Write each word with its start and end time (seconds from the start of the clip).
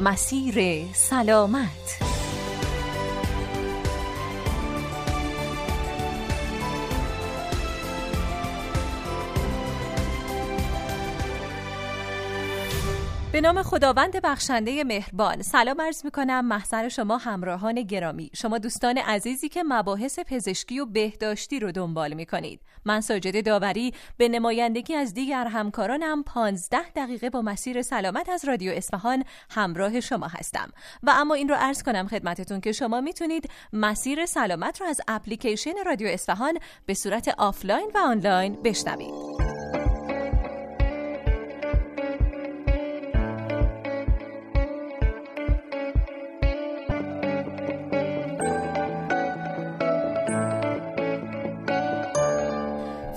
مسیر 0.00 0.84
سلامت. 0.92 2.05
به 13.36 13.42
نام 13.42 13.62
خداوند 13.62 14.22
بخشنده 14.22 14.84
مهربان. 14.84 15.42
سلام 15.42 15.80
عرض 15.80 16.04
می 16.04 16.10
کنم 16.10 16.44
محضر 16.44 16.88
شما 16.88 17.16
همراهان 17.16 17.82
گرامی. 17.82 18.30
شما 18.34 18.58
دوستان 18.58 18.98
عزیزی 18.98 19.48
که 19.48 19.62
مباحث 19.62 20.18
پزشکی 20.18 20.80
و 20.80 20.86
بهداشتی 20.86 21.60
رو 21.60 21.72
دنبال 21.72 22.14
می 22.14 22.26
کنید 22.26 22.60
من 22.84 23.00
ساجد 23.00 23.44
داوری 23.46 23.94
به 24.16 24.28
نمایندگی 24.28 24.94
از 24.94 25.14
دیگر 25.14 25.46
همکارانم 25.46 26.22
15 26.22 26.78
دقیقه 26.96 27.30
با 27.30 27.42
مسیر 27.42 27.82
سلامت 27.82 28.28
از 28.28 28.44
رادیو 28.44 28.72
اصفهان 28.72 29.24
همراه 29.50 30.00
شما 30.00 30.26
هستم. 30.26 30.70
و 31.02 31.12
اما 31.16 31.34
این 31.34 31.48
رو 31.48 31.54
عرض 31.58 31.82
کنم 31.82 32.08
خدمتتون 32.08 32.60
که 32.60 32.72
شما 32.72 33.00
می‌تونید 33.00 33.50
مسیر 33.72 34.26
سلامت 34.26 34.80
رو 34.80 34.86
از 34.86 35.00
اپلیکیشن 35.08 35.74
رادیو 35.86 36.08
اصفهان 36.08 36.58
به 36.86 36.94
صورت 36.94 37.28
آفلاین 37.28 37.90
و 37.94 37.98
آنلاین 37.98 38.62
بشنوید. 38.62 39.75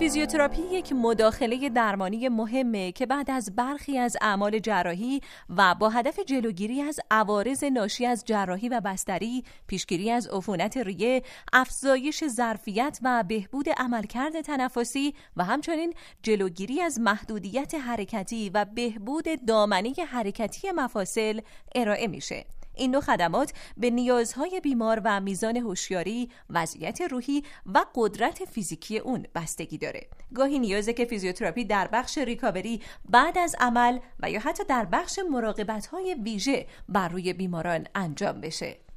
فیزیوتراپی 0.09 0.61
یک 0.61 0.93
مداخله 0.93 1.69
درمانی 1.69 2.29
مهمه 2.29 2.91
که 2.91 3.05
بعد 3.05 3.31
از 3.31 3.55
برخی 3.55 3.97
از 3.97 4.17
اعمال 4.21 4.59
جراحی 4.59 5.21
و 5.49 5.75
با 5.75 5.89
هدف 5.89 6.19
جلوگیری 6.19 6.81
از 6.81 6.99
عوارض 7.11 7.63
ناشی 7.63 8.05
از 8.05 8.23
جراحی 8.25 8.69
و 8.69 8.81
بستری، 8.81 9.43
پیشگیری 9.67 10.11
از 10.11 10.27
عفونت 10.27 10.77
ریه، 10.77 11.23
افزایش 11.53 12.27
ظرفیت 12.27 12.99
و 13.03 13.23
بهبود 13.27 13.69
عملکرد 13.69 14.41
تنفسی 14.41 15.13
و 15.37 15.43
همچنین 15.43 15.93
جلوگیری 16.23 16.81
از 16.81 16.99
محدودیت 16.99 17.75
حرکتی 17.75 18.49
و 18.49 18.65
بهبود 18.65 19.45
دامنه 19.47 19.93
حرکتی 20.07 20.71
مفاصل 20.71 21.41
ارائه 21.75 22.07
میشه. 22.07 22.45
این 22.79 22.91
نوع 22.91 23.01
خدمات 23.01 23.53
به 23.77 23.89
نیازهای 23.89 24.59
بیمار 24.63 25.01
و 25.05 25.19
میزان 25.19 25.57
هوشیاری، 25.57 26.29
وضعیت 26.49 27.01
روحی 27.01 27.43
و 27.65 27.85
قدرت 27.95 28.45
فیزیکی 28.45 28.97
اون 28.97 29.25
بستگی 29.35 29.77
داره. 29.77 30.07
گاهی 30.35 30.59
نیازه 30.59 30.93
که 30.93 31.05
فیزیوتراپی 31.05 31.65
در 31.65 31.87
بخش 31.87 32.17
ریکاوری 32.17 32.81
بعد 33.09 33.37
از 33.37 33.55
عمل 33.59 33.99
و 34.19 34.31
یا 34.31 34.39
حتی 34.39 34.63
در 34.63 34.85
بخش 34.85 35.19
مراقبت 35.31 35.87
های 35.87 36.15
ویژه 36.23 36.65
بر 36.89 37.07
روی 37.07 37.33
بیماران 37.33 37.87
انجام 37.95 38.41
بشه. 38.41 38.88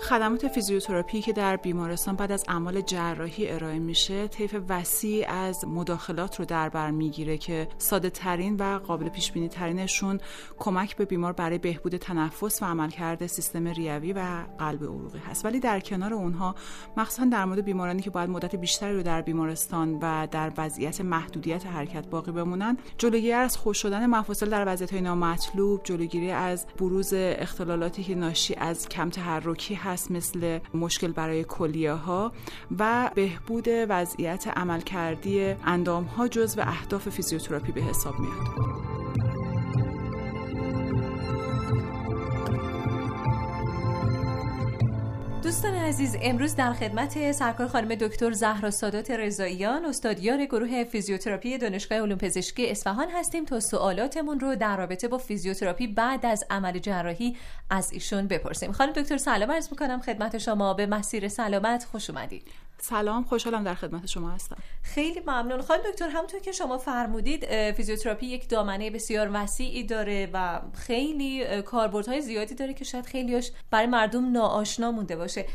خدمات 0.00 0.48
فیزیوتراپی 0.48 1.20
که 1.20 1.32
در 1.32 1.56
بیمارستان 1.56 2.16
بعد 2.16 2.32
از 2.32 2.44
اعمال 2.48 2.80
جراحی 2.80 3.50
ارائه 3.50 3.78
میشه 3.78 4.28
طیف 4.28 4.56
وسیع 4.68 5.30
از 5.30 5.64
مداخلات 5.64 6.38
رو 6.38 6.44
در 6.44 6.68
بر 6.68 6.90
می‌گیره 6.90 7.38
که 7.38 7.68
ساده 7.78 8.10
ترین 8.10 8.56
و 8.56 8.78
قابل 8.78 9.08
پیش 9.08 9.32
بینی 9.32 9.48
ترینشون 9.48 10.20
کمک 10.58 10.96
به 10.96 11.04
بیمار 11.04 11.32
برای 11.32 11.58
بهبود 11.58 11.96
تنفس 11.96 12.62
و 12.62 12.66
عملکرد 12.66 13.26
سیستم 13.26 13.66
ریوی 13.66 14.12
و 14.12 14.44
قلب 14.58 14.82
عروقی 14.82 15.18
هست. 15.18 15.44
ولی 15.44 15.60
در 15.60 15.80
کنار 15.80 16.14
اونها 16.14 16.54
مخصوصا 16.96 17.24
در 17.24 17.44
مورد 17.44 17.64
بیمارانی 17.64 18.02
که 18.02 18.10
باید 18.10 18.30
مدت 18.30 18.56
بیشتری 18.56 18.96
رو 18.96 19.02
در 19.02 19.22
بیمارستان 19.22 19.98
و 20.02 20.28
در 20.30 20.52
وضعیت 20.56 21.00
محدودیت 21.00 21.66
حرکت 21.66 22.06
باقی 22.06 22.32
بمونن 22.32 22.78
جلوگیری 22.98 23.32
از 23.32 23.56
خوش 23.56 23.82
شدن 23.82 24.06
مفاصل 24.06 24.50
در 24.50 24.64
وضعیت 24.66 24.92
های 24.92 25.00
نامطلوب 25.00 25.80
جلوگیری 25.84 26.30
از 26.30 26.66
بروز 26.78 27.12
اختلالاتی 27.14 28.04
که 28.04 28.14
ناشی 28.14 28.54
از 28.54 28.88
کم 28.88 29.10
تحرکی 29.10 29.74
هست 29.86 30.10
مثل 30.10 30.58
مشکل 30.74 31.12
برای 31.12 31.44
کلیه 31.44 31.92
ها 31.92 32.32
و 32.78 33.10
بهبود 33.14 33.66
وضعیت 33.68 34.48
عملکردی 34.48 35.54
اندام 35.64 36.04
ها 36.04 36.28
جز 36.28 36.58
و 36.58 36.60
اهداف 36.60 37.08
فیزیوتراپی 37.08 37.72
به 37.72 37.80
حساب 37.80 38.14
میاد. 38.20 38.85
دوستان 45.56 45.74
عزیز 45.74 46.16
امروز 46.22 46.54
در 46.54 46.72
خدمت 46.72 47.32
سرکار 47.32 47.68
خانم 47.68 47.94
دکتر 47.94 48.32
زهرا 48.32 48.70
سادات 48.70 49.10
رضاییان 49.10 49.84
استادیار 49.84 50.44
گروه 50.44 50.84
فیزیوتراپی 50.84 51.58
دانشگاه 51.58 51.98
علوم 51.98 52.18
پزشکی 52.18 52.70
اصفهان 52.70 53.08
هستیم 53.10 53.44
تا 53.44 53.60
سوالاتمون 53.60 54.40
رو 54.40 54.56
در 54.56 54.76
رابطه 54.76 55.08
با 55.08 55.18
فیزیوتراپی 55.18 55.86
بعد 55.86 56.26
از 56.26 56.44
عمل 56.50 56.78
جراحی 56.78 57.36
از 57.70 57.92
ایشون 57.92 58.26
بپرسیم. 58.26 58.72
خانم 58.72 58.92
دکتر 58.92 59.16
سلام 59.16 59.50
عرض 59.50 59.68
می‌کنم. 59.70 60.00
خدمت 60.00 60.38
شما 60.38 60.74
به 60.74 60.86
مسیر 60.86 61.28
سلامت 61.28 61.84
خوش 61.84 62.10
اومدید. 62.10 62.42
سلام 62.78 63.24
خوشحالم 63.24 63.64
در 63.64 63.74
خدمت 63.74 64.06
شما 64.06 64.30
هستم. 64.30 64.56
خیلی 64.82 65.20
ممنون. 65.20 65.62
خانم 65.62 65.80
دکتر 65.92 66.08
همونطور 66.08 66.40
که 66.40 66.52
شما 66.52 66.78
فرمودید 66.78 67.72
فیزیوتراپی 67.72 68.26
یک 68.26 68.48
دامنه 68.48 68.90
بسیار 68.90 69.30
وسیعی 69.32 69.84
داره 69.84 70.30
و 70.32 70.60
خیلی 70.74 71.62
کاربردهای 71.62 72.20
زیادی 72.20 72.54
داره 72.54 72.74
که 72.74 72.84
شاید 72.84 73.06
خیلیش 73.06 73.50
برای 73.70 73.86
مردم 73.86 74.32
ناآشنا 74.32 74.92
مونده 74.92 75.16
باشه. 75.16 75.46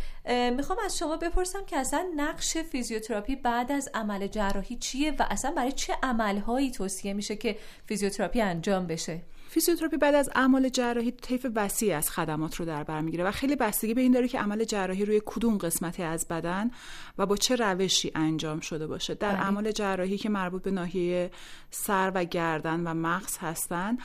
می‌خوام 0.57 0.79
از 0.85 0.97
شما 0.97 1.17
بپرسم 1.17 1.65
که 1.65 1.77
اصلا 1.77 2.05
نقش 2.15 2.57
فیزیوتراپی 2.57 3.35
بعد 3.35 3.71
از 3.71 3.89
عمل 3.93 4.27
جراحی 4.27 4.75
چیه 4.75 5.11
و 5.19 5.27
اصلا 5.29 5.51
برای 5.51 5.71
چه 5.71 5.93
عملهایی 6.03 6.71
توصیه 6.71 7.13
میشه 7.13 7.35
که 7.35 7.57
فیزیوتراپی 7.85 8.41
انجام 8.41 8.87
بشه؟ 8.87 9.21
فیزیوتراپی 9.53 9.97
بعد 9.97 10.15
از 10.15 10.29
اعمال 10.35 10.69
جراحی 10.69 11.11
طیف 11.11 11.47
وسیع 11.55 11.97
از 11.97 12.09
خدمات 12.09 12.55
رو 12.55 12.65
در 12.65 12.83
بر 12.83 13.01
می‌گیره 13.01 13.23
و 13.23 13.31
خیلی 13.31 13.55
بستگی 13.55 13.93
به 13.93 14.01
این 14.01 14.11
داره 14.11 14.27
که 14.27 14.39
عمل 14.39 14.63
جراحی 14.63 15.05
روی 15.05 15.21
کدوم 15.25 15.57
قسمتی 15.57 16.03
از 16.03 16.27
بدن 16.27 16.71
و 17.17 17.25
با 17.25 17.37
چه 17.37 17.55
روشی 17.55 18.11
انجام 18.15 18.59
شده 18.59 18.87
باشه 18.87 19.15
در 19.15 19.29
بله. 19.29 19.41
اعمال 19.41 19.71
جراحی 19.71 20.17
که 20.17 20.29
مربوط 20.29 20.63
به 20.63 20.71
ناحیه 20.71 21.31
سر 21.71 22.11
و 22.15 22.23
گردن 22.23 22.79
و 22.87 22.93
مغز 22.93 23.37
هستند 23.37 23.99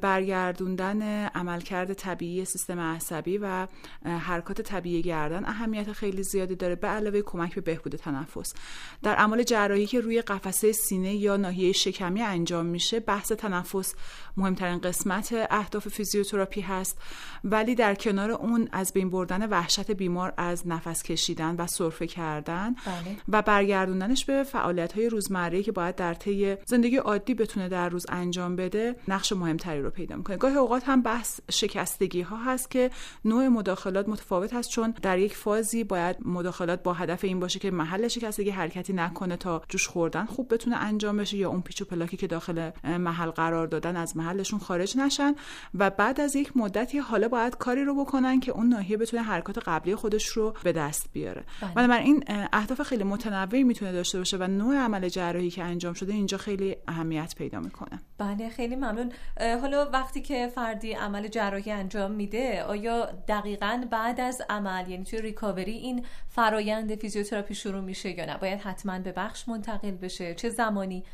برگردوندن 0.00 1.26
عملکرد 1.26 1.92
طبیعی 1.92 2.44
سیستم 2.44 2.80
عصبی 2.80 3.38
و 3.38 3.66
حرکات 4.04 4.60
طبیعی 4.60 5.02
گردن 5.02 5.44
اهمیت 5.44 5.92
خیلی 5.92 6.22
زیادی 6.22 6.54
داره 6.54 6.74
به 6.74 6.88
علاوه 6.88 7.22
کمک 7.22 7.54
به 7.54 7.60
بهبود 7.60 7.96
تنفس 7.96 8.54
در 9.02 9.14
عمل 9.14 9.42
جراحی 9.42 9.86
که 9.86 10.00
روی 10.00 10.22
قفسه 10.22 10.72
سینه 10.72 11.14
یا 11.14 11.36
ناحیه 11.36 11.72
شکمی 11.72 12.22
انجام 12.22 12.66
میشه 12.66 13.00
بحث 13.00 13.32
تنفس 13.32 13.94
مهمترین 14.36 14.78
قسمت 14.78 15.46
اهداف 15.50 15.88
فیزیوتراپی 15.88 16.60
هست 16.60 16.98
ولی 17.44 17.74
در 17.74 17.94
کنار 17.94 18.30
اون 18.30 18.68
از 18.72 18.92
بین 18.92 19.10
بردن 19.10 19.48
وحشت 19.48 19.90
بیمار 19.90 20.34
از 20.36 20.68
نفس 20.68 21.02
کشیدن 21.02 21.56
و 21.56 21.66
سرفه 21.66 22.06
کردن 22.06 22.74
بله. 22.74 23.16
و 23.28 23.42
برگردوندنش 23.42 24.24
به 24.24 24.42
فعالیت 24.42 24.92
های 24.92 25.08
روزمره 25.08 25.62
که 25.62 25.72
باید 25.72 25.94
در 25.94 26.14
طی 26.14 26.56
زندگی 26.66 26.96
عادی 26.96 27.34
بتونه 27.34 27.68
در 27.68 27.88
روز 27.88 28.06
انجام 28.08 28.56
بده 28.56 28.96
نقش 29.08 29.32
مهمتری 29.50 29.82
رو 29.82 29.90
پیدا 29.90 30.16
می‌کنه. 30.16 30.36
گاهی 30.36 30.54
اوقات 30.54 30.88
هم 30.88 31.02
بحث 31.02 31.40
شکستگی 31.50 32.20
ها 32.20 32.36
هست 32.36 32.70
که 32.70 32.90
نوع 33.24 33.48
مداخلات 33.48 34.08
متفاوت 34.08 34.54
هست 34.54 34.70
چون 34.70 34.94
در 35.02 35.18
یک 35.18 35.36
فازی 35.36 35.84
باید 35.84 36.16
مداخلات 36.24 36.82
با 36.82 36.92
هدف 36.92 37.24
این 37.24 37.40
باشه 37.40 37.58
که 37.58 37.70
محل 37.70 38.08
شکستگی 38.08 38.50
حرکتی 38.50 38.92
نکنه 38.92 39.36
تا 39.36 39.62
جوش 39.68 39.88
خوردن 39.88 40.24
خوب 40.24 40.54
بتونه 40.54 40.76
انجام 40.76 41.16
بشه 41.16 41.36
یا 41.36 41.50
اون 41.50 41.60
پیچ 41.60 41.82
و 41.82 41.84
پلاکی 41.84 42.16
که 42.16 42.26
داخل 42.26 42.70
محل 42.84 43.30
قرار 43.30 43.66
دادن 43.66 43.96
از 43.96 44.16
محلشون 44.16 44.58
خارج 44.58 44.96
نشن. 44.96 45.34
و 45.74 45.90
بعد 45.90 46.20
از 46.20 46.36
یک 46.36 46.56
مدتی 46.56 46.98
حالا 46.98 47.28
باید 47.28 47.56
کاری 47.56 47.84
رو 47.84 48.04
بکنن 48.04 48.40
که 48.40 48.52
اون 48.52 48.68
ناحیه 48.68 48.96
بتونه 48.96 49.22
حرکات 49.22 49.58
قبلی 49.58 49.94
خودش 49.94 50.26
رو 50.26 50.54
به 50.64 50.72
دست 50.72 51.06
بیاره. 51.12 51.44
بله. 51.74 51.94
این 51.94 52.24
اهداف 52.52 52.82
خیلی 52.82 53.04
متنوعی 53.04 53.64
می‌تونه 53.64 53.92
داشته 53.92 54.18
باشه 54.18 54.36
و 54.36 54.42
نوع 54.42 54.76
عمل 54.76 55.08
جراحی 55.08 55.50
که 55.50 55.64
انجام 55.64 55.94
شده 55.94 56.12
اینجا 56.12 56.38
خیلی 56.38 56.76
اهمیت 56.88 57.34
پیدا 57.38 57.60
می‌کنه. 57.60 58.00
بله 58.18 58.48
خیلی 58.48 58.76
ممنون. 58.76 59.12
حالا 59.40 59.90
وقتی 59.90 60.20
که 60.20 60.48
فردی 60.54 60.92
عمل 60.92 61.28
جراحی 61.28 61.72
انجام 61.72 62.10
میده 62.10 62.62
آیا 62.62 63.08
دقیقا 63.28 63.84
بعد 63.90 64.20
از 64.20 64.42
عمل 64.48 64.90
یعنی 64.90 65.04
توی 65.04 65.20
ریکاوری 65.20 65.72
این 65.72 66.06
فرایند 66.28 66.94
فیزیوتراپی 66.94 67.54
شروع 67.54 67.80
میشه 67.80 68.10
یا 68.10 68.24
نه؟ 68.24 68.36
باید 68.36 68.60
حتما 68.60 68.98
به 68.98 69.12
بخش 69.12 69.48
منتقل 69.48 69.90
بشه. 69.90 70.34
چه 70.34 70.48
زمانی 70.48 71.04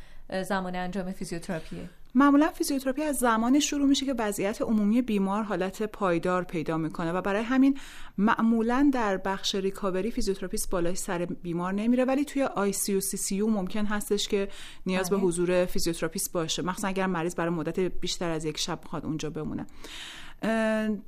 زمان 0.42 0.76
انجام 0.76 1.12
فیزیوتراپیه؟ 1.12 1.88
معمولا 2.18 2.48
فیزیوتراپی 2.48 3.02
از 3.02 3.16
زمان 3.16 3.60
شروع 3.60 3.86
میشه 3.88 4.06
که 4.06 4.14
وضعیت 4.18 4.62
عمومی 4.62 5.02
بیمار 5.02 5.42
حالت 5.42 5.82
پایدار 5.82 6.44
پیدا 6.44 6.76
می‌کنه 6.76 7.12
و 7.12 7.20
برای 7.20 7.42
همین 7.42 7.78
معمولا 8.18 8.90
در 8.92 9.16
بخش 9.16 9.54
ریکاوری 9.54 10.10
فیزیوتراپیست 10.10 10.70
بالای 10.70 10.94
سر 10.94 11.24
بیمار 11.24 11.72
نمیره 11.72 12.04
ولی 12.04 12.24
توی 12.24 12.42
آی 12.42 12.72
سی 12.72 12.94
و 12.94 13.00
سی 13.00 13.16
سی 13.16 13.40
ممکن 13.40 13.86
هستش 13.86 14.28
که 14.28 14.48
نیاز 14.86 15.10
به 15.10 15.16
بله. 15.16 15.24
حضور 15.24 15.64
فیزیوتراپیست 15.64 16.32
باشه 16.32 16.62
مخصوصا 16.62 16.88
اگر 16.88 17.06
مریض 17.06 17.34
برای 17.34 17.50
مدت 17.50 17.80
بیشتر 17.80 18.30
از 18.30 18.44
یک 18.44 18.58
شب 18.58 18.78
می‌خواد 18.82 19.04
اونجا 19.04 19.30
بمونه 19.30 19.66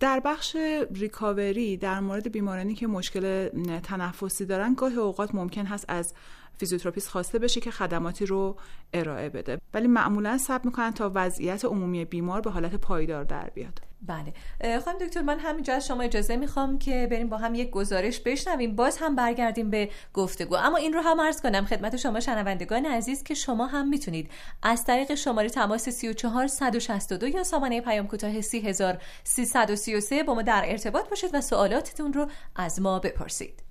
در 0.00 0.20
بخش 0.24 0.56
ریکاوری 0.94 1.76
در 1.76 2.00
مورد 2.00 2.32
بیمارانی 2.32 2.74
که 2.74 2.86
مشکل 2.86 3.48
تنفسی 3.78 4.44
دارن 4.46 4.74
گاهی 4.74 4.96
اوقات 4.96 5.34
ممکن 5.34 5.66
هست 5.66 5.84
از 5.88 6.14
فیزیوتراپیست 6.58 7.08
خواسته 7.08 7.38
بشه 7.38 7.60
که 7.60 7.70
خدماتی 7.70 8.26
رو 8.26 8.56
ارائه 8.92 9.28
بده. 9.28 9.58
ولی 9.74 9.88
معمولا 9.88 10.38
صبر 10.38 10.66
می‌کنن 10.66 10.92
تا 10.92 11.12
وضعیت 11.14 11.64
عمومی 11.64 12.04
بیمار 12.04 12.40
به 12.40 12.50
حالت 12.50 12.74
پایدار 12.74 13.24
در 13.24 13.50
بیاد. 13.50 13.87
بله. 14.02 14.32
خانم 14.80 14.98
دکتر 14.98 15.22
من 15.22 15.38
همینجا 15.38 15.74
از 15.74 15.86
شما 15.86 16.02
اجازه 16.02 16.36
می‌خوام 16.36 16.78
که 16.78 17.08
بریم 17.10 17.28
با 17.28 17.36
هم 17.36 17.54
یک 17.54 17.70
گزارش 17.70 18.20
بشنویم. 18.20 18.76
باز 18.76 18.98
هم 18.98 19.16
برگردیم 19.16 19.70
به 19.70 19.90
گفتگو. 20.14 20.56
اما 20.56 20.76
این 20.76 20.92
رو 20.92 21.00
هم 21.00 21.20
عرض 21.20 21.40
کنم 21.40 21.64
خدمت 21.64 21.96
شما 21.96 22.20
شنوندگان 22.20 22.86
عزیز 22.86 23.22
که 23.22 23.34
شما 23.34 23.66
هم 23.66 23.88
می‌تونید 23.88 24.30
از 24.62 24.84
طریق 24.84 25.14
شماره 25.14 25.48
تماس 25.48 25.88
34 25.88 26.46
162 26.46 27.28
یا 27.28 27.44
سامانه 27.44 27.80
پیام 27.80 28.06
کوتاه 28.06 28.40
30333 28.40 30.22
با 30.22 30.34
ما 30.34 30.42
در 30.42 30.62
ارتباط 30.66 31.08
باشید 31.08 31.30
و 31.32 31.40
سوالاتتون 31.40 32.12
رو 32.12 32.26
از 32.56 32.80
ما 32.80 32.98
بپرسید. 32.98 33.62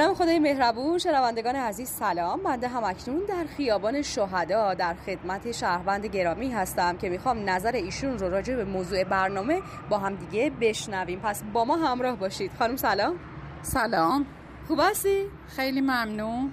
نام 0.00 0.14
خدای 0.14 0.38
مهربون 0.38 0.98
شنوندگان 0.98 1.56
عزیز 1.56 1.88
سلام. 1.88 2.42
بنده 2.42 2.68
هم 2.68 2.84
اکنون 2.84 3.24
در 3.28 3.44
خیابان 3.56 4.02
شهدا 4.02 4.74
در 4.74 4.94
خدمت 5.06 5.52
شهروند 5.52 6.06
گرامی 6.06 6.50
هستم 6.50 6.96
که 6.96 7.08
می‌خوام 7.08 7.50
نظر 7.50 7.72
ایشون 7.72 8.18
رو 8.18 8.30
راجع 8.30 8.56
به 8.56 8.64
موضوع 8.64 9.04
برنامه 9.04 9.62
با 9.90 9.98
هم 9.98 10.14
دیگه 10.14 10.50
بشنویم. 10.60 11.20
پس 11.20 11.42
با 11.52 11.64
ما 11.64 11.76
همراه 11.76 12.16
باشید. 12.16 12.50
خانم 12.58 12.76
سلام. 12.76 13.16
سلام. 13.62 14.26
خوب 14.68 14.80
هستی؟ 14.82 15.24
خیلی 15.48 15.80
ممنون. 15.80 16.52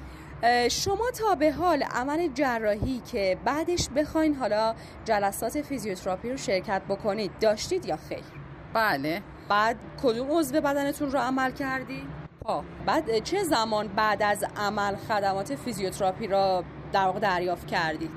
شما 0.71 1.11
تا 1.19 1.35
به 1.35 1.51
حال 1.51 1.83
عمل 1.83 2.27
جراحی 2.33 3.01
که 3.11 3.37
بعدش 3.45 3.89
بخواین 3.95 4.35
حالا 4.35 4.75
جلسات 5.05 5.61
فیزیوتراپی 5.61 6.29
رو 6.29 6.37
شرکت 6.37 6.81
بکنید 6.89 7.31
داشتید 7.41 7.85
یا 7.85 7.97
خیر؟ 8.09 8.23
بله. 8.73 9.21
بعد 9.49 9.77
کدوم 10.03 10.31
عضو 10.31 10.61
بدنتون 10.61 11.11
رو 11.11 11.19
عمل 11.19 11.51
کردی؟ 11.51 12.07
بعد 12.85 13.19
چه 13.19 13.43
زمان 13.43 13.87
بعد 13.87 14.23
از 14.23 14.45
عمل 14.57 14.95
خدمات 14.95 15.55
فیزیوتراپی 15.55 16.27
را 16.27 16.63
در 16.93 17.05
واقع 17.05 17.19
دریافت 17.19 17.67
کردید؟ 17.67 18.11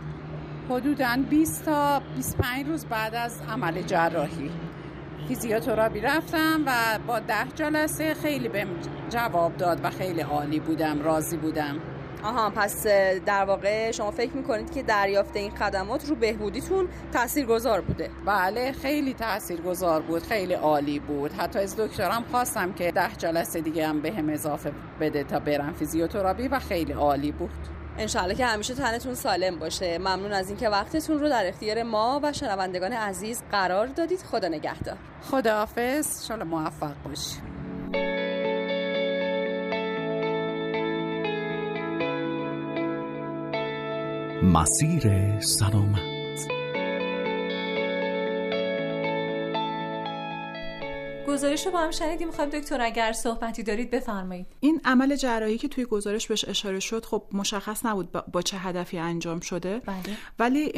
حدودا 0.70 1.16
20 1.30 1.64
تا 1.64 2.02
25 2.16 2.66
روز 2.66 2.86
بعد 2.86 3.14
از 3.14 3.42
عمل 3.48 3.82
جراحی. 3.82 4.50
فیزیوتراپی 5.28 6.00
رفتم 6.00 6.62
و 6.66 6.98
با 7.06 7.18
ده 7.18 7.48
جلسه 7.54 8.14
خیلی 8.14 8.48
بهم 8.48 8.68
جواب 9.10 9.56
داد 9.56 9.84
و 9.84 9.90
خیلی 9.90 10.20
عالی 10.20 10.60
بودم 10.60 11.02
راضی 11.02 11.36
بودم. 11.36 11.76
آها 12.24 12.50
پس 12.50 12.86
در 13.26 13.44
واقع 13.44 13.90
شما 13.90 14.10
فکر 14.10 14.32
می‌کنید 14.32 14.70
که 14.74 14.82
دریافت 14.82 15.36
این 15.36 15.50
خدمات 15.50 16.08
رو 16.08 16.14
بهبودیتون 16.14 16.88
تاثیرگذار 17.12 17.80
بوده؟ 17.80 18.10
بله 18.26 18.72
خیلی 18.72 19.14
تاثیرگذار 19.14 20.02
بود 20.02 20.22
خیلی 20.22 20.54
عالی 20.54 20.98
بود. 20.98 21.32
حتی 21.32 21.58
از 21.58 21.76
دکترم 21.76 22.24
خواستم 22.30 22.72
که 22.72 22.92
ده 22.92 23.16
جلسه 23.18 23.60
دیگه 23.60 23.86
هم 23.86 24.00
به 24.00 24.12
هم 24.12 24.28
اضافه 24.28 24.72
بده 25.00 25.24
تا 25.24 25.38
برم 25.38 25.72
فیزیوتراپی 25.72 26.48
و 26.48 26.58
خیلی 26.58 26.92
عالی 26.92 27.32
بود. 27.32 27.50
انشالله 27.98 28.34
که 28.34 28.46
همیشه 28.46 28.74
تنتون 28.74 29.14
سالم 29.14 29.58
باشه. 29.58 29.98
ممنون 29.98 30.32
از 30.32 30.48
اینکه 30.48 30.68
وقتتون 30.68 31.18
رو 31.18 31.28
در 31.28 31.48
اختیار 31.48 31.82
ما 31.82 32.20
و 32.22 32.32
شنوندگان 32.32 32.92
عزیز 32.92 33.42
قرار 33.52 33.86
دادید. 33.86 34.22
خدا 34.22 34.48
نگهدار. 34.48 34.96
خداحافظ. 35.30 36.26
شاء 36.28 36.44
موفق 36.44 36.94
باشید. 37.04 37.59
مسیر 44.52 45.40
سلامت. 45.40 46.19
گزارش 51.40 51.66
رو 51.66 51.72
با 51.72 51.78
هم 51.78 51.90
شنیدیم. 51.90 52.28
می‌خوایم 52.28 52.50
دکتر 52.50 52.80
اگر 52.80 53.12
صحبتی 53.12 53.62
دارید 53.62 53.90
بفرمایید. 53.90 54.46
این 54.60 54.80
عمل 54.84 55.16
جراحی 55.16 55.58
که 55.58 55.68
توی 55.68 55.84
گزارش 55.84 56.26
بهش 56.26 56.44
اشاره 56.48 56.80
شد 56.80 57.04
خب 57.04 57.22
مشخص 57.32 57.86
نبود 57.86 58.12
با 58.12 58.42
چه 58.42 58.58
هدفی 58.58 58.98
انجام 58.98 59.40
شده. 59.40 59.78
بله. 59.86 60.16
ولی 60.38 60.72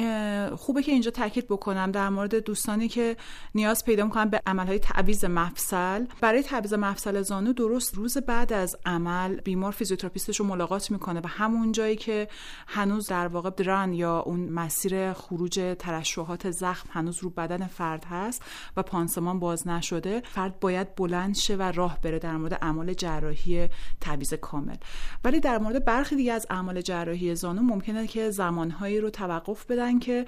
خوبه 0.57 0.83
که 0.83 0.93
اینجا 0.93 1.11
تاکید 1.11 1.47
بکنم 1.47 1.91
در 1.91 2.09
مورد 2.09 2.35
دوستانی 2.35 2.89
که 2.89 3.17
نیاز 3.55 3.85
پیدا 3.85 4.05
می‌کنن 4.05 4.25
به 4.25 4.43
عملهای 4.47 4.79
تعویض 4.79 5.25
مفصل. 5.25 6.07
برای 6.21 6.43
تعویض 6.43 6.75
مفصل 6.75 7.23
زانو 7.23 7.53
درست 7.53 7.95
روز 7.95 8.19
بعد 8.19 8.53
از 8.53 8.77
عمل 8.87 9.41
بیمار 9.41 9.73
فیزیوتراپیستش 9.73 10.41
رو 10.41 10.47
ملاقات 10.47 10.91
می‌کنه 10.91 11.21
و 11.21 11.27
همون 11.27 11.73
جایی 11.73 11.97
که 11.97 12.29
هنوز 12.67 13.07
در 13.07 13.27
واقع 13.27 13.51
درن 13.51 13.93
یا 13.93 14.21
اون 14.21 14.41
مسیر 14.41 15.13
خروج 15.13 15.77
ترشحات 15.79 16.51
زخم 16.51 16.89
هنوز 16.93 17.19
رو 17.19 17.31
بدن 17.31 17.67
فرد 17.67 18.05
هست 18.05 18.43
و 18.77 18.83
پانسمان 18.83 19.39
باز 19.39 19.69
نشده 19.69 20.23
فرد 20.25 20.52
باید 20.61 20.95
بلند 20.95 21.35
شه 21.35 21.57
و 21.57 21.63
راه 21.63 21.99
بره 22.03 22.19
در 22.19 22.37
مورد 22.37 22.59
اعمال 22.63 22.95
جراحی 22.95 23.69
تعویض 24.01 24.35
کامل. 24.35 24.77
ولی 25.25 25.41
در 25.41 25.59
مورد 25.59 25.85
برخی 25.85 26.17
دیگه 26.17 26.33
از 26.33 26.47
اعمال 26.51 26.81
جراحی 26.81 27.35
زانو 27.35 27.63
ممکنه 27.63 28.07
که 28.07 28.31
زمانهایی 28.31 29.01
رو 29.01 29.11
توقف 29.11 29.67
بدن 29.67 29.99
که 29.99 30.27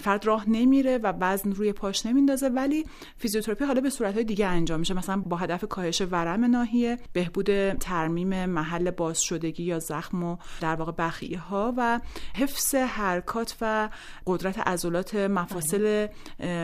فرد 0.00 0.26
راه 0.26 0.50
نمیره 0.50 0.98
و 0.98 1.12
وزن 1.20 1.52
روی 1.52 1.72
پاش 1.72 2.06
نمیندازه 2.06 2.48
ولی 2.48 2.86
فیزیوتراپی 3.16 3.64
حالا 3.64 3.80
به 3.80 3.90
صورتهای 3.90 4.24
دیگه 4.24 4.46
انجام 4.46 4.80
میشه. 4.80 4.94
مثلا 4.94 5.16
با 5.16 5.36
هدف 5.36 5.64
کاهش 5.64 6.00
ورم 6.00 6.44
ناحیه 6.44 6.98
بهبود 7.12 7.72
ترمیم 7.72 8.46
محل 8.46 8.90
باز 8.90 9.20
شدگی 9.20 9.62
یا 9.62 9.78
زخم 9.78 10.22
و 10.22 10.36
در 10.60 10.74
واقع 10.74 10.92
بخیه 10.92 11.38
ها 11.38 11.74
و 11.76 12.00
حفظ 12.36 12.74
حرکات 12.74 13.56
و 13.60 13.88
قدرت 14.26 14.58
عضلات 14.58 15.14
مفاصل 15.14 16.06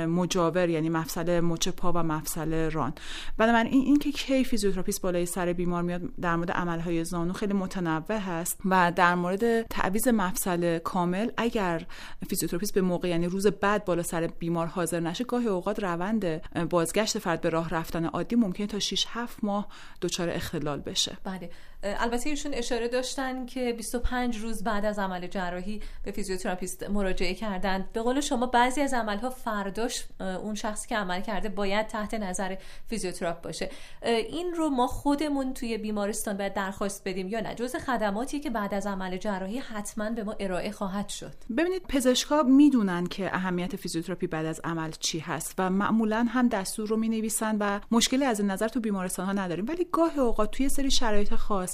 مجاور 0.08 0.68
یعنی 0.68 0.88
مفصل 0.88 1.40
مچ 1.40 1.68
پا 1.68 1.92
و 1.92 2.02
مفصل 2.02 2.70
ران. 2.70 2.92
بنابراین 3.36 3.66
این 3.72 3.84
اینکه 3.84 4.12
کی 4.12 4.44
فیزیوتراپیست 4.44 5.02
بالای 5.02 5.26
سر 5.26 5.52
بیمار 5.52 5.82
میاد 5.82 6.02
در 6.20 6.36
مورد 6.36 6.50
عملهای 6.50 7.04
زانو 7.04 7.32
خیلی 7.32 7.52
متنوع 7.52 8.18
هست 8.18 8.60
و 8.64 8.92
در 8.96 9.14
مورد 9.14 9.62
تعویض 9.62 10.08
مفصل 10.08 10.78
کامل 10.78 11.30
اگر 11.36 11.86
فیزیوتراپیست 12.28 12.74
به 12.74 12.80
موقع 12.80 13.08
یعنی 13.08 13.26
روز 13.26 13.46
بعد 13.46 13.84
بالا 13.84 14.02
سر 14.02 14.26
بیمار 14.26 14.66
حاضر 14.66 15.00
نشه 15.00 15.24
گاهی 15.24 15.46
اوقات 15.46 15.84
روند 15.84 16.24
بازگشت 16.68 17.18
فرد 17.18 17.40
به 17.40 17.48
راه 17.48 17.68
رفتن 17.68 18.04
عادی 18.04 18.36
ممکنه 18.36 18.66
تا 18.66 18.78
6 18.78 19.06
7 19.08 19.44
ماه 19.44 19.68
دچار 20.02 20.30
اختلال 20.30 20.80
بشه. 20.80 21.16
بله. 21.24 21.50
البته 21.82 22.30
ایشون 22.30 22.54
اشاره 22.54 22.88
داشتن 22.88 23.46
که 23.46 23.72
25 23.72 24.38
روز 24.38 24.64
بعد 24.64 24.84
از 24.84 24.98
عمل 24.98 25.26
جراحی 25.26 25.80
به 26.02 26.12
فیزیوتراپیست 26.12 26.90
مراجعه 26.90 27.34
کردن 27.34 27.88
به 27.92 28.02
قول 28.02 28.20
شما 28.20 28.46
بعضی 28.46 28.80
از 28.80 28.94
عملها 28.94 29.30
فرداش 29.30 30.04
اون 30.20 30.54
شخصی 30.54 30.88
که 30.88 30.96
عمل 30.96 31.20
کرده 31.20 31.48
باید 31.48 31.86
تحت 31.86 32.14
نظر 32.14 32.56
فیزیوتراپ 32.86 33.42
باشه. 33.42 33.70
این 34.02 34.54
رو 34.54 34.68
ما 34.68 34.86
خودمون 34.86 35.54
توی 35.54 35.78
بیمارستان 35.78 36.36
باید 36.36 36.54
درخواست 36.54 37.02
بدیم 37.04 37.28
یا 37.28 37.40
نه؟ 37.40 37.54
جزء 37.54 37.76
خدماتی 37.76 38.40
که 38.40 38.50
بعد 38.50 38.74
از 38.74 38.86
عمل 38.86 39.16
جراحی 39.16 39.58
حتما 39.58 40.10
به 40.10 40.24
ما 40.24 40.36
ارائه 40.40 40.70
خواهد 40.70 41.08
شد. 41.08 41.34
ببینید 41.56 41.82
پزشکا 41.88 42.42
می‌دونن 42.42 43.06
که 43.06 43.34
اهمیت 43.34 43.76
فیزیوتراپی 43.76 44.26
بعد 44.26 44.46
از 44.46 44.60
عمل 44.64 44.90
چی 44.90 45.18
هست 45.18 45.54
و 45.58 45.70
معمولا 45.70 46.26
هم 46.28 46.48
دستور 46.48 46.88
رو 46.88 46.96
می‌نویسن 46.96 47.56
و 47.60 47.80
مشکلی 47.90 48.24
از 48.24 48.40
این 48.40 48.50
نظر 48.50 48.68
تو 48.68 48.80
بیمارستان 48.80 49.26
ها 49.26 49.32
نداریم. 49.32 49.66
ولی 49.68 49.86
گاه 49.92 50.18
اوقات 50.18 50.50
تو 50.50 50.59
یه 50.59 50.68
سری 50.68 50.90
شرایط 50.90 51.34
خاص 51.34 51.69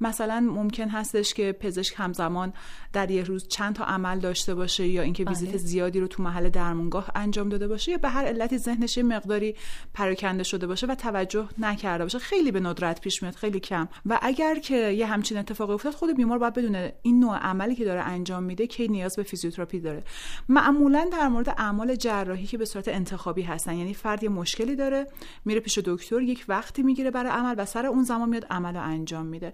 مثلا 0.00 0.40
ممکن 0.40 0.88
هستش 0.88 1.34
که 1.34 1.52
پزشک 1.52 1.94
همزمان 1.96 2.52
در 2.92 3.10
یه 3.10 3.22
روز 3.22 3.48
چند 3.48 3.74
تا 3.74 3.84
عمل 3.84 4.18
داشته 4.18 4.54
باشه 4.54 4.86
یا 4.86 5.02
اینکه 5.02 5.24
بله. 5.24 5.34
ویزیت 5.34 5.56
زیادی 5.56 6.00
رو 6.00 6.06
تو 6.06 6.22
محل 6.22 6.48
درمانگاه 6.48 7.10
انجام 7.14 7.48
داده 7.48 7.68
باشه 7.68 7.92
یا 7.92 7.98
به 7.98 8.08
هر 8.08 8.24
علتی 8.24 8.58
ذهنش 8.58 8.98
مقداری 8.98 9.56
پراکنده 9.94 10.42
شده 10.42 10.66
باشه 10.66 10.86
و 10.86 10.94
توجه 10.94 11.48
نکرده 11.58 12.04
باشه. 12.04 12.18
خیلی 12.18 12.50
به 12.50 12.60
ندرت 12.60 13.00
پیش 13.00 13.22
میاد 13.22 13.34
خیلی 13.34 13.60
کم. 13.60 13.88
و 14.06 14.18
اگر 14.22 14.54
که 14.54 14.76
یه 14.76 15.06
همچین 15.06 15.38
اتفاقی 15.38 15.72
افتاد 15.72 15.92
خود 15.92 16.16
بیمار 16.16 16.38
باید 16.38 16.54
بدونه 16.54 16.92
این 17.02 17.20
نوع 17.20 17.36
عملی 17.36 17.74
که 17.74 17.84
داره 17.84 18.00
انجام 18.00 18.42
میده 18.42 18.66
کی 18.66 18.88
نیاز 18.88 19.16
به 19.16 19.22
فیزیوتراپی 19.22 19.80
داره. 19.80 20.02
معمولا 20.48 21.08
در 21.12 21.28
مورد 21.28 21.48
اعمال 21.48 21.94
جراحی 21.94 22.46
که 22.46 22.58
به 22.58 22.64
صورت 22.64 22.88
انتخابی 22.88 23.42
هستن 23.42 23.74
یعنی 23.74 23.94
فرد 23.94 24.22
یه 24.22 24.28
مشکلی 24.28 24.76
داره 24.76 25.06
میره 25.44 25.60
پیش 25.60 25.78
دکتر 25.78 26.22
یک 26.22 26.44
وقتی 26.48 26.82
می‌گیره 26.82 27.10
برای 27.10 27.32
عمل 27.32 27.54
و 27.58 27.64
سر 27.64 27.86
اون 27.86 28.04
زمان 28.04 28.28
میاد 28.28 28.46
عمل 28.50 28.74
رو 28.74 28.82
انجام 28.82 29.26
میده. 29.26 29.39
میده. 29.40 29.52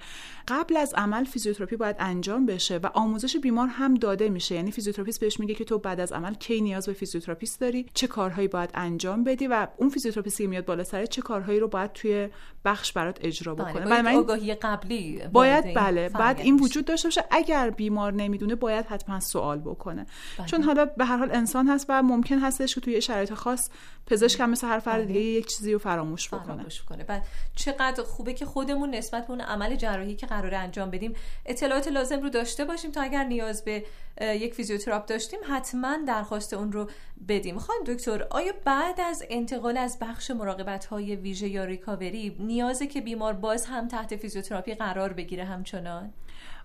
قبل 0.49 0.77
از 0.77 0.95
عمل 0.95 1.25
فیزیوتراپی 1.25 1.77
باید 1.77 1.97
انجام 1.99 2.47
بشه 2.47 2.77
و 2.77 2.87
آموزش 2.87 3.37
بیمار 3.37 3.69
هم 3.69 3.95
داده 3.95 4.29
میشه. 4.29 4.55
یعنی 4.55 4.71
فیزیوتراپیست 4.71 5.21
بهش 5.21 5.41
میگه 5.41 5.55
که 5.55 5.65
تو 5.65 5.79
بعد 5.79 6.01
از 6.01 6.13
عمل 6.13 6.35
کی 6.35 6.61
نیاز 6.61 6.87
به 6.87 6.93
فیزیوتراپیست 6.93 7.61
داری؟ 7.61 7.87
چه 7.95 8.07
کارهایی 8.07 8.49
باید 8.49 8.71
انجام 8.75 9.25
بدی؟ 9.25 9.47
و 9.47 9.67
اون 9.77 9.89
فیزیوتراپیستی 9.89 10.45
که 10.45 10.49
میاد 10.49 10.65
بالا 10.65 10.85
سر 10.85 11.07
چه 11.07 11.23
کارهایی 11.23 11.61
رو 11.61 11.69
باید 11.69 11.93
توی 11.93 12.29
بخش 12.65 12.93
برات 12.93 13.19
اجرا 13.21 13.55
بله، 13.55 13.71
بکنه؟ 13.71 13.85
باید 13.85 14.05
من 14.05 14.15
آگاهی 14.15 14.55
قبلی 14.55 15.23
باید 15.33 15.65
وارد 15.65 15.75
بله 15.75 16.09
بعد 16.09 16.41
این. 16.41 16.57
وجود 16.57 16.85
داشته 16.85 17.09
باشه. 17.09 17.25
اگر 17.31 17.71
بیمار 17.71 18.13
نمی‌دونه 18.13 18.55
باید 18.55 18.87
حتما 18.87 19.21
سوال 19.21 19.59
بکنه. 19.59 20.07
بله. 20.39 20.47
چون 20.47 20.63
حالا 20.63 20.85
به 20.85 21.05
هر 21.05 21.17
حال 21.17 21.31
انسان 21.33 21.69
هست 21.69 21.87
و 21.89 22.03
ممکن 22.03 22.39
هستش 22.39 22.75
که 22.75 22.81
توی 22.81 23.01
شرایط 23.01 23.35
خاص 23.35 23.71
پزشک 24.07 24.41
هم 24.41 24.51
مثل 24.51 24.67
هر 24.67 24.79
فرد 24.79 24.97
بله. 24.97 25.05
دیگه 25.05 25.21
یک 25.21 25.47
چیزی 25.47 25.73
رو 25.73 25.79
فراموش 25.79 26.29
بکنه. 26.29 26.45
فراموش 26.45 26.83
کنه. 26.83 27.05
بعد 27.05 27.23
چقدر 27.57 28.03
خوبه 28.03 28.33
که 28.33 28.47
خودمون 28.47 28.95
نسبت 28.95 29.27
به 29.27 29.31
اون 29.31 29.41
عمل 29.41 29.76
جراحی 29.77 30.17
که 30.17 30.27
قراره 30.27 30.57
انجام 30.57 30.91
بدیم 30.91 31.15
اطلاعات 31.47 31.89
لازم 31.89 32.23
رو 32.23 32.29
داشته 32.29 32.65
باشیم 32.65 32.91
تا 32.91 33.01
اگر 33.01 33.25
نیاز 33.25 33.65
به 33.65 33.85
یک 34.21 34.55
فیزیوتراپ 34.55 35.07
داشتیم 35.07 35.39
حتما 35.49 35.97
درخواست 36.07 36.55
اون 36.55 36.73
رو 36.73 36.91
بدیم. 37.29 37.59
خانم 37.59 37.85
دکتر 37.87 38.27
آیا 38.31 38.53
بعد 38.65 39.01
از 39.01 39.25
انتقال 39.31 39.77
از 39.77 39.99
بخش 39.99 40.31
مراقبت 40.31 40.85
های 40.85 41.17
ویژه 41.17 41.49
یا 41.49 41.65
ریکاوری 41.65 42.37
نیازه 42.41 42.87
که 42.87 43.01
بیمار 43.01 43.33
باز 43.33 43.67
هم 43.67 43.89
تحت 43.89 44.17
فیزیوتراپی 44.17 44.75
قرار 44.75 45.13
بگیره 45.13 45.45
همچنان؟ 45.45 46.13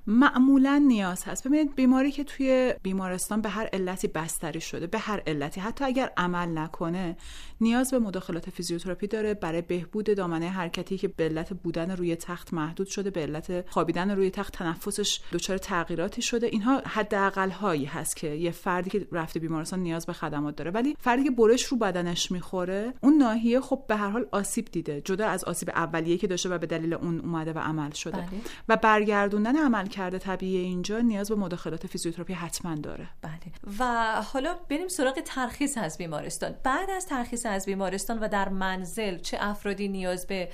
معمولا 0.07 0.83
نیاز 0.87 1.23
هست. 1.23 1.47
ببینید 1.47 1.75
بیماری 1.75 2.11
که 2.11 2.23
توی 2.23 2.73
بیمارستان 2.83 3.41
به 3.41 3.49
هر 3.49 3.65
علتی 3.73 4.07
بستری 4.07 4.61
شده 4.61 4.87
به 4.87 4.99
هر 4.99 5.21
علتی 5.27 5.61
حتی 5.61 5.85
اگر 5.85 6.11
عمل 6.17 6.57
نکنه 6.57 7.17
نیاز 7.61 7.91
به 7.91 7.99
مداخلات 7.99 8.49
فیزیوتراپی 8.49 9.07
داره 9.07 9.33
برای 9.33 9.61
بهبود 9.61 10.15
دامنه 10.15 10.49
حرکتی 10.49 10.97
که 10.97 11.07
به 11.07 11.23
علت 11.23 11.53
بودن 11.53 11.91
روی 11.91 12.15
تخت 12.15 12.53
محدود 12.53 12.87
شده 12.87 13.09
به 13.09 13.21
علت 13.21 13.69
خوابیدن 13.69 14.11
روی 14.11 14.29
تخت 14.29 14.53
تنفسش 14.53 15.21
دچار 15.31 15.57
تغییراتی 15.57 16.21
شده. 16.21 16.47
اینها 16.47 16.81
حداقل 16.85 17.49
هایی 17.49 17.85
هست 17.85 18.15
که 18.15 18.27
یه 18.27 18.51
فردی 18.51 18.89
که 18.89 19.07
رفته 19.11 19.39
بیمارستان 19.39 19.79
نیاز 19.79 20.05
به 20.05 20.13
خدمات 20.13 20.55
داره. 20.55 20.71
ولی 20.71 20.95
فردی 20.99 21.23
که 21.23 21.31
برش 21.31 21.63
رو 21.63 21.77
بدنش 21.77 22.31
می‌خوره 22.31 22.93
اون 23.01 23.17
ناحیه 23.17 23.61
خب 23.61 23.83
به 23.87 23.95
هر 23.95 24.09
حال 24.09 24.25
آسیب 24.31 24.65
دیده 24.71 25.01
جدا 25.01 25.27
از 25.27 25.43
آسیب 25.43 25.69
اولیه 25.69 26.17
که 26.17 26.27
داشته 26.27 26.49
و 26.49 26.57
به 26.57 26.67
دلیل 26.67 26.93
اون 26.93 27.19
اومده 27.19 27.53
و 27.53 27.59
عمل 27.59 27.91
شده. 27.91 28.17
بله. 28.17 28.27
و 28.69 28.77
برگردوندن 28.77 29.57
عملکرد 29.57 30.19
طبیعی 30.19 30.57
اینجا 30.57 30.99
نیاز 30.99 31.29
به 31.29 31.35
مداخلات 31.35 31.87
فیزیوتراپی 31.87 32.33
حتما 32.33 32.75
داره. 32.75 33.07
بله. 33.21 33.39
و 33.79 33.83
حالا 34.21 34.53
بریم 34.69 34.87
سراغ 34.87 35.19
ترخیص 35.25 35.77
از 35.77 35.97
بیمارستان. 35.97 36.55
بعد 36.63 36.89
از 36.89 37.05
ترخیص 37.05 37.45
از 37.45 37.65
بیمارستان 37.65 38.19
و 38.19 38.27
در 38.27 38.49
منزل 38.49 39.17
چه 39.17 39.37
افرادی 39.39 39.87
نیاز 39.87 40.27
به 40.27 40.49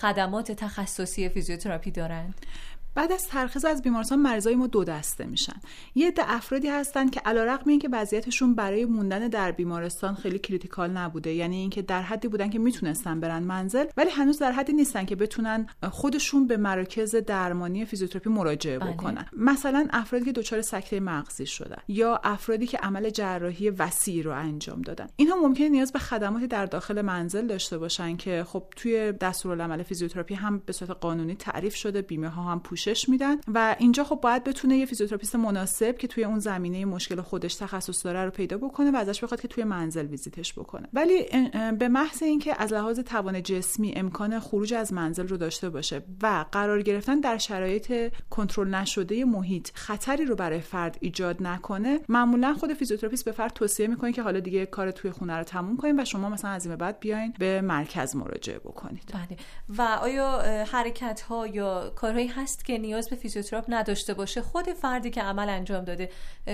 خدمات 0.00 0.52
تخصصی 0.52 1.28
فیزیوتراپی 1.28 1.90
دارند؟ 1.90 2.34
بعد 2.96 3.12
از 3.12 3.28
ترخیص 3.28 3.64
از 3.64 3.82
بیمارستان 3.82 4.18
مریضای 4.18 4.54
ما 4.54 4.66
دو 4.66 4.84
دسته 4.84 5.24
میشن. 5.24 5.60
یه 5.94 6.08
عده 6.08 6.22
افرادی 6.26 6.68
هستن 6.68 7.08
که 7.08 7.20
علیرغم 7.20 7.70
اینکه 7.70 7.88
وضعیتشون 7.92 8.54
برای 8.54 8.84
موندن 8.84 9.28
در 9.28 9.52
بیمارستان 9.52 10.14
خیلی 10.14 10.38
critical 10.38 10.90
نبوده. 10.90 11.32
یعنی 11.32 11.56
اینکه 11.56 11.82
در 11.82 12.02
حدی 12.02 12.28
بودن 12.28 12.50
که 12.50 12.58
می‌تونستن 12.58 13.20
برن 13.20 13.42
منزل 13.42 13.84
ولی 13.96 14.10
هنوز 14.10 14.38
در 14.38 14.52
حدی 14.52 14.72
نیستن 14.72 15.04
که 15.04 15.16
بتونن 15.16 15.66
خودشون 15.90 16.46
به 16.46 16.56
مراکز 16.56 17.16
درمانی 17.16 17.84
فیزیوتراپی 17.84 18.30
مراجعه 18.30 18.78
بله. 18.78 18.92
بکنن. 18.92 19.26
مثلا 19.36 19.88
افرادی 19.90 20.24
که 20.24 20.32
دچار 20.32 20.62
سکته 20.62 21.00
مغزی 21.00 21.46
شدن 21.46 21.82
یا 21.88 22.20
افرادی 22.24 22.66
که 22.66 22.78
عمل 22.78 23.10
جراحی 23.10 23.70
وسیع 23.70 24.24
رو 24.24 24.32
انجام 24.32 24.82
دادن. 24.82 25.06
اینها 25.16 25.36
ممکنه 25.36 25.68
نیاز 25.68 25.92
به 25.92 25.98
خدماتی 25.98 26.46
در 26.46 26.66
داخل 26.66 27.02
منزل 27.02 27.46
داشته 27.46 27.78
باشن 27.78 28.16
که 28.16 28.44
خب 28.48 28.64
توی 28.76 29.12
دستورالعمل 29.12 29.82
فیزیوتراپی 29.82 30.34
هم 30.34 30.58
به 30.66 30.72
صورت 30.72 30.90
قانونی 30.90 31.34
تعریف 31.34 31.74
شده 31.74 32.02
بیمه 32.02 32.28
ها 32.28 32.42
هم 32.42 32.58
پوشش 32.86 33.08
میدن 33.08 33.36
و 33.54 33.76
اینجا 33.78 34.04
خب 34.04 34.20
باید 34.22 34.44
بتونه 34.44 34.76
یه 34.76 34.86
فیزیوتراپیست 34.86 35.36
مناسب 35.36 35.98
که 35.98 36.08
توی 36.08 36.24
اون 36.24 36.38
زمینه 36.38 36.84
مشکل 36.84 37.20
خودش 37.20 37.54
تخصص 37.54 38.06
داره 38.06 38.24
رو 38.24 38.30
پیدا 38.30 38.58
بکنه 38.58 38.90
و 38.90 38.96
ازش 38.96 39.24
بخواد 39.24 39.40
که 39.40 39.48
توی 39.48 39.64
منزل 39.64 40.06
ویزیتش 40.06 40.52
بکنه. 40.52 40.88
ولی 40.92 41.26
به 41.78 41.88
محض 41.88 42.22
اینکه 42.22 42.62
از 42.62 42.72
لحاظ 42.72 43.00
توان 43.00 43.42
جسمی 43.42 43.92
امکان 43.96 44.40
خروج 44.40 44.74
از 44.74 44.92
منزل 44.92 45.28
رو 45.28 45.36
داشته 45.36 45.70
باشه 45.70 46.02
و 46.22 46.44
قرار 46.52 46.82
گرفتن 46.82 47.20
در 47.20 47.38
شرایط 47.38 48.12
کنترل 48.30 48.74
نشده 48.74 49.24
محیط 49.24 49.68
خطری 49.74 50.24
رو 50.24 50.34
برای 50.34 50.60
فرد 50.60 50.98
ایجاد 51.00 51.42
نکنه 51.42 52.00
معمولا 52.08 52.54
خود 52.54 52.72
فیزیوتراپیست 52.72 53.24
به 53.24 53.32
فرد 53.32 53.52
توصیه 53.52 53.86
می‌کنه 53.86 54.12
که 54.12 54.22
حالا 54.22 54.40
دیگه 54.40 54.66
کار 54.66 54.90
توی 54.90 55.10
خونه 55.10 55.36
رو 55.36 55.44
تموم 55.44 55.76
کنیم 55.76 55.98
و 55.98 56.04
شما 56.04 56.28
مثلا 56.28 56.50
از 56.50 56.66
این 56.66 56.76
بعد 56.76 57.00
بیاین 57.00 57.34
به 57.38 57.60
مرکز 57.60 58.16
مراجعه 58.16 58.58
بکنید. 58.58 59.12
بله. 59.14 59.38
و 59.78 59.82
آیا 59.82 60.38
حرکت 60.64 61.20
ها 61.20 61.46
یا 61.46 61.92
کارهایی 61.96 62.26
هست 62.26 62.64
که 62.64 62.75
نیاز 62.78 63.08
به 63.08 63.16
فیزیوتراپ 63.16 63.64
نداشته 63.68 64.14
باشه. 64.14 64.42
خود 64.42 64.72
فردی 64.72 65.10
که 65.10 65.22
عمل 65.22 65.48
انجام 65.48 65.84
داده 65.84 66.10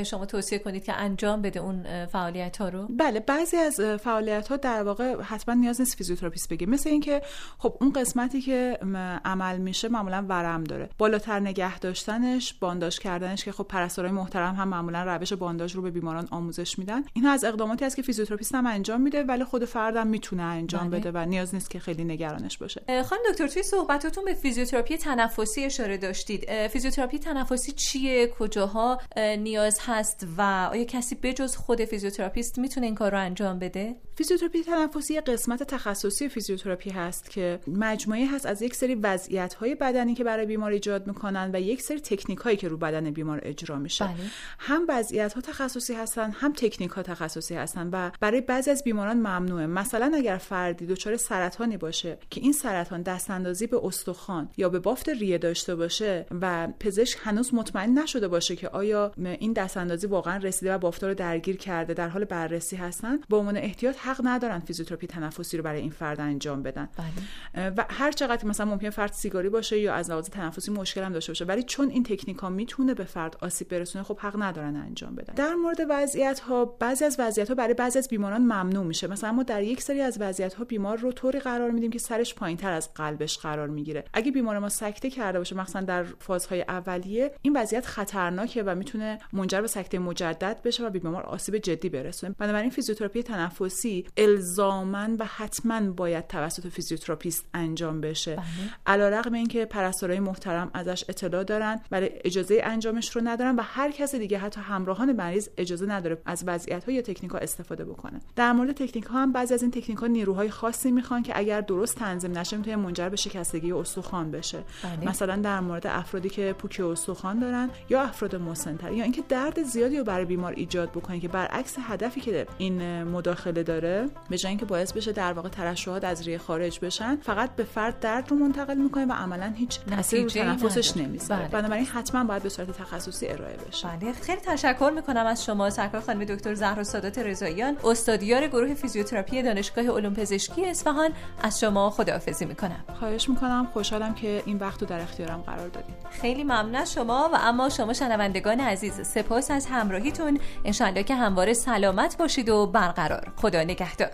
شما 0.07 0.26
توصیه 0.26 0.59
کنید 0.59 0.85
که 0.85 0.93
انجام 0.93 1.43
بده 1.43 1.61
اون 1.61 2.07
فعالیت 2.07 2.57
ها 2.57 2.69
رو؟ 2.69 2.87
بله 2.91 3.21
بعضی 3.21 3.57
از 3.57 3.81
فعالیت 3.81 4.49
ها 4.49 4.57
در 4.57 4.83
واقع 4.83 5.23
حتما 5.23 5.55
نیاز 5.55 5.81
نیست 5.81 5.97
فیزیوتراپیست 5.97 6.49
بگه. 6.49 6.67
مثل 6.67 6.91
اینکه 6.91 7.23
خب 7.59 7.76
اون 7.81 7.93
قسمتی 7.93 8.41
که 8.41 8.79
عمل 9.25 9.59
میشه 9.59 9.88
معمولا 9.88 10.26
ورم 10.29 10.64
داره. 10.64 10.88
بالاتر 10.99 11.41
نگه 11.41 11.79
داشتنش 11.79 12.55
بانداژ 12.55 12.99
کردنش 12.99 13.45
که 13.45 13.52
خب 13.52 13.64
پرستارای 13.64 14.12
محترم 14.12 14.55
هم 14.55 14.69
معمولا 14.69 15.05
روش 15.05 15.33
بانداژ 15.33 15.76
رو 15.76 15.83
به 15.83 15.91
بیماران 15.91 16.29
آموزش 16.31 16.79
میدن. 16.79 17.02
این 17.12 17.26
از 17.26 17.45
اقداماتی 17.45 17.85
است 17.85 17.97
که 17.97 18.02
فیزیوتراپیست 18.02 18.55
هم 18.55 18.67
انجام 18.67 19.00
میده 19.00 19.23
ولی 19.23 19.45
خود 19.45 19.64
فردم 19.64 20.07
می‌تونه 20.07 20.43
انجام 20.43 20.91
بله. 20.91 21.00
بده 21.00 21.11
و 21.14 21.26
نیاز 21.26 21.55
نیست 21.55 21.71
که 21.71 21.79
خیلی 21.79 22.05
نگرانش 22.05 22.59
باشه. 22.59 23.02
خانم 23.02 23.23
دکتر 23.31 23.49
توی 23.49 23.62
صحبتاتون 23.62 24.25
به 24.25 24.35
فیزیوتراپی 24.35 24.97
تنفسی 24.97 25.64
اشاره 25.64 25.97
داشتید. 26.02 26.66
فیزیوتراپی 26.68 27.18
تنفسی 27.18 27.73
چیه؟ 27.73 28.26
کجاها؟ 28.26 29.00
اه، 29.16 29.37
نیاز 29.37 29.78
هست 29.80 30.26
و 30.38 30.68
آیا 30.73 30.85
کسی 30.85 31.14
بجز 31.14 31.56
خود 31.56 31.85
فیزیوتراپیست 31.85 32.59
می‌تونه 32.59 32.87
این 32.87 32.94
کار 32.94 33.11
رو 33.11 33.18
انجام 33.18 33.59
بده؟ 33.59 33.97
فیزیوتراپی 34.14 34.62
تنفسی 34.62 35.21
قسمت 35.21 35.62
تخصصی 35.62 36.28
فیزیوتراپی 36.28 36.90
هست 36.90 37.30
که 37.30 37.61
مجموعه 37.66 38.26
هست 38.26 38.47
از 38.47 38.62
یک 38.62 38.75
سری 38.75 38.94
وضعیت 38.94 39.54
های 39.54 39.75
بدنی 39.75 40.14
که 40.14 40.25
برای 40.25 40.47
بیمار 40.47 40.71
ایجاد 40.71 41.06
می‌کنن 41.06 41.50
و 41.54 41.61
یک 41.61 41.82
سری 41.82 42.00
تکنیک 42.00 42.38
هایی 42.38 42.56
که 42.56 42.68
رو 42.68 42.76
بدن 42.76 43.11
بیمار 43.11 43.40
اجرا 43.42 43.78
میشه. 43.78 44.04
بله. 44.04 44.14
هم 44.59 44.87
وضعیت 44.88 45.32
ها 45.32 45.40
تخصصی 45.40 45.94
هستن 45.94 46.30
هم 46.30 46.52
تکنیک 46.52 46.90
ها 46.90 47.02
تخصصی 47.02 47.54
هستن 47.54 47.90
و 47.92 48.11
برای 48.21 48.40
بعضی 48.40 48.71
از 48.71 48.85
بیماران 48.85 49.16
ممنوعه. 49.16 49.66
مثلا 49.66 50.12
اگر 50.14 50.37
فردی 50.37 50.87
دچار 50.87 51.16
سرطانی 51.16 51.76
باشه 51.76 52.18
که 52.30 52.40
این 52.40 52.52
سرطان 52.52 53.02
دست 53.02 53.30
اندازی 53.30 53.66
به 53.66 53.80
استخوان 53.85 54.50
یا 54.56 54.68
به 54.68 54.78
بافت 54.78 55.09
ریه 55.09 55.38
داشته 55.38 55.75
باشه 55.75 55.91
و 56.40 56.68
پزشک 56.80 57.18
هنوز 57.22 57.54
مطمئن 57.54 57.99
نشده 57.99 58.28
باشه 58.28 58.56
که 58.56 58.68
آیا 58.68 59.12
این 59.18 59.52
دست 59.52 59.76
اندازی 59.76 60.06
واقعا 60.06 60.37
رسیده 60.37 60.75
و 60.75 60.78
بافتا 60.78 61.08
رو 61.08 61.14
درگیر 61.14 61.56
کرده 61.56 61.94
در 61.94 62.08
حال 62.08 62.25
بررسی 62.25 62.76
هستن. 62.76 63.18
با 63.28 63.38
عنوان 63.38 63.56
احتیاط 63.56 63.96
حق 63.99 64.20
ندارن 64.25 64.58
فیزیوتراپی 64.58 65.06
تنفسی 65.06 65.56
رو 65.56 65.62
برای 65.62 65.80
این 65.80 65.90
فرد 65.90 66.20
انجام 66.20 66.62
بدن. 66.62 66.88
بله. 66.96 67.70
و 67.76 67.84
هر 67.90 68.12
چقدر 68.12 68.46
مثلا 68.46 68.66
ممکنه 68.66 68.90
فرد 68.90 69.12
سیگاری 69.12 69.49
باشه 69.49 69.78
یا 69.78 69.94
از 69.94 70.11
لحاظ 70.11 70.28
تنفسی 70.28 70.70
مشکل 70.70 71.02
هم 71.02 71.12
داشته 71.12 71.32
باشه 71.32 71.44
ولی 71.44 71.62
چون 71.62 71.88
این 71.88 72.02
تکنیک 72.02 72.38
ها 72.38 72.49
می‌تونه 72.49 72.94
به 72.94 73.04
فرد 73.04 73.37
آسیب 73.40 73.68
برسونه 73.68 74.04
خب 74.04 74.18
حق 74.18 74.42
ندارن 74.42 74.76
انجام 74.76 75.14
بدن. 75.14 75.34
در 75.34 75.54
مورد 75.54 75.78
وضعیت 75.88 76.40
ها 76.40 76.64
بعضی 76.64 77.04
از 77.04 77.16
وضعیت 77.18 77.49
ها 77.49 77.54
برای 77.54 77.75
بعضی 77.75 77.99
از 77.99 78.08
بیماران 78.08 78.42
ممنوع 78.42 78.84
میشه. 78.84 79.06
مثلا 79.06 79.32
ما 79.32 79.42
در 79.42 79.62
یک 79.62 79.82
سری 79.82 80.00
از 80.00 80.16
وضعیت 80.20 80.54
ها 80.54 80.64
بیمار 80.64 80.99
رو 80.99 81.12
طوری 81.12 81.38
قرار 81.38 81.70
میدیم 81.70 81.90
که 81.90 81.99
سرش 81.99 82.34
پایینتر 82.34 82.72
از 82.72 82.94
قلبش 82.94 83.38
قرار 83.38 83.68
می‌گیره. 83.68 84.04
اگه 84.12 84.32
بیمار 84.32 84.58
ما 84.58 84.68
سکته 84.68 85.11
کرده 85.11 85.38
باشه 85.38 85.56
مثلا 85.56 85.82
در 85.85 86.03
فازهای 86.03 86.62
اولیه 86.62 87.33
این 87.43 87.57
وضعیت 87.57 87.87
خطرناکه 87.87 88.62
و 88.62 88.75
می‌تونه 88.75 89.19
منجر 89.33 89.61
به 89.61 89.67
سکته 89.67 89.99
مجدد 89.99 90.61
بشه 90.65 90.87
و 90.87 90.91
به 90.91 90.99
بیمار 90.99 91.23
آسیب 91.23 91.59
جدی 91.59 91.89
برسونه 91.89 92.35
بنابراین 92.39 92.71
فیزیوتراپی 92.71 93.23
تنفسی 93.23 94.07
الزاما 94.17 95.09
و 95.19 95.25
حتما 95.25 95.91
باید 95.91 96.27
توسط 96.27 96.69
فیزیوتراپیست 96.69 97.47
انجام 97.55 98.01
بشه 98.01 98.37
بله. 98.37 98.45
علیرغم 98.87 99.33
اینکه 99.33 99.65
پرستارای 99.65 100.21
محترم 100.21 100.71
ازش 100.75 101.05
اطلاع 101.09 101.45
دارن 101.45 101.81
ولی 101.91 102.11
اجازه 102.25 102.61
انجامش 102.65 103.17
رو 103.17 103.23
ندارن 103.25 103.57
و 103.57 103.62
هر 103.65 103.91
کس 103.91 104.15
دیگه 104.15 104.39
حتی 104.39 104.61
همراهان 104.61 105.12
مریض 105.12 105.49
اجازه 105.57 105.87
نداره 105.87 106.19
از 106.27 106.45
وضعیت 106.47 106.85
ها 106.85 106.93
یا 106.93 107.03
تکنیک 107.03 107.33
ها 107.33 107.39
استفاده 107.39 107.85
بکنه 107.85 108.21
در 108.37 108.53
مورد 108.53 108.73
تکنیک 108.73 109.05
ها 109.05 109.23
هم 109.23 109.33
بعضی 109.33 109.55
از 109.55 109.62
این 109.62 109.71
تکنیک 109.71 109.99
ها 109.99 110.07
نیروهای 110.07 110.51
خاصی 110.51 110.91
می‌خوان 110.91 111.23
که 111.23 111.39
اگر 111.39 111.61
درست 111.61 111.97
تنظیم 111.97 112.39
نشه 112.39 112.57
می‌تونه 112.57 112.77
منجر 112.77 113.09
به 113.09 113.17
شکستگی 113.17 113.73
استخوان 113.73 114.31
بشه 114.31 114.65
بله. 114.83 115.09
مثلا 115.09 115.37
در 115.37 115.61
مورد 115.73 115.87
افرادی 115.87 116.29
که 116.29 116.52
پوکی 116.59 116.81
استخوان 116.81 117.38
دارن 117.38 117.71
یا 117.88 118.02
افراد 118.02 118.37
مسنتر 118.37 118.93
یا 118.93 119.05
اینکه 119.05 119.23
درد 119.29 119.62
زیادی 119.62 119.99
رو 119.99 120.05
برای 120.05 120.25
بیمار 120.25 120.52
ایجاد 120.52 120.91
بکنه 120.91 121.21
که 121.21 121.29
برعکس 121.29 121.76
هدفی 121.88 122.21
که 122.21 122.47
این 122.59 123.05
مداخله 123.05 123.62
داره 123.62 124.09
به 124.31 124.38
جای 124.38 124.50
اینکه 124.50 124.64
باعث 124.64 124.93
بشه 124.93 125.12
در 125.12 125.33
واقع 125.33 125.49
ترشحات 125.49 126.05
از 126.05 126.26
ریه 126.26 126.38
خارج 126.38 126.81
بشن 126.81 127.17
فقط 127.17 127.57
به 127.57 127.64
فرد 127.64 128.00
درد 128.00 128.31
رو 128.31 128.37
منتقل 128.37 128.76
می‌کنه 128.76 129.07
و 129.07 129.12
عملا 129.12 129.52
هیچ 129.57 129.81
تاثیری 129.81 130.23
رو 130.23 130.29
تنفسش 130.29 130.97
نمی‌ذاره. 130.97 131.41
بله. 131.41 131.61
بنابراین 131.61 131.87
حتما 131.87 132.25
باید 132.25 132.43
به 132.43 132.49
صورت 132.49 132.71
تخصصی 132.71 133.29
ارائه 133.29 133.57
بشه. 133.69 133.88
بله. 133.88 134.12
خیلی 134.12 134.41
تشکر 134.41 134.93
می‌کنم 134.95 135.26
از 135.26 135.45
شما 135.45 135.71
سرکار 135.71 136.00
خانم 136.00 136.25
دکتر 136.25 136.55
زهرا 136.55 136.85
سادات 136.85 137.19
رضاییان 137.19 137.76
استادیار 137.85 138.47
گروه 138.47 138.75
فیزیوتراپی 138.75 139.43
دانشگاه 139.43 139.85
علوم 139.85 140.14
پزشکی 140.14 140.67
اصفهان. 140.67 141.11
از 141.43 141.61
شما 141.61 141.91
خداحافظی 141.91 142.45
می‌کنم. 142.45 142.85
خواهش 142.99 143.29
می‌کنم. 143.29 143.69
خوشحالم 143.73 144.14
که 144.14 144.43
این 144.47 144.59
وقت 144.59 144.81
رو 144.81 144.87
در 144.87 145.00
اختیارم 145.00 145.41
قرار 145.41 145.62
دادید 145.69 145.95
خیلی 146.21 146.45
ممنون 146.45 146.85
شما 146.85 147.31
و 147.33 147.37
اما 147.40 147.69
شما 147.69 147.92
شنوندگان 147.92 148.61
عزیز 148.61 149.00
سپاس 149.07 149.50
از 149.50 149.66
همراهیتون. 149.66 150.38
انشالله 150.64 151.02
که 151.02 151.14
همواره 151.14 151.52
سلامت 151.52 152.16
باشید 152.19 152.49
و 152.49 152.66
برقرار. 152.66 153.33
خدا 153.37 153.62
نگهدار. 153.62 154.11